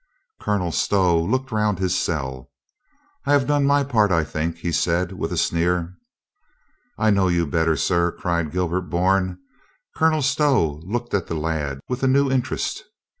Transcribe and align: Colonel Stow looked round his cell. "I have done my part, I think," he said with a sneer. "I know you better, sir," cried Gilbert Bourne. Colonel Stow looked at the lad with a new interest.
Colonel 0.39 0.71
Stow 0.71 1.21
looked 1.23 1.51
round 1.51 1.77
his 1.77 1.95
cell. 1.95 2.49
"I 3.27 3.33
have 3.33 3.45
done 3.45 3.65
my 3.67 3.83
part, 3.83 4.09
I 4.11 4.23
think," 4.23 4.55
he 4.57 4.71
said 4.71 5.11
with 5.11 5.31
a 5.31 5.37
sneer. 5.37 5.93
"I 6.97 7.11
know 7.11 7.27
you 7.27 7.45
better, 7.45 7.75
sir," 7.75 8.11
cried 8.11 8.49
Gilbert 8.51 8.89
Bourne. 8.89 9.37
Colonel 9.95 10.23
Stow 10.23 10.81
looked 10.85 11.13
at 11.13 11.27
the 11.27 11.35
lad 11.35 11.81
with 11.87 12.01
a 12.01 12.07
new 12.07 12.31
interest. 12.31 12.83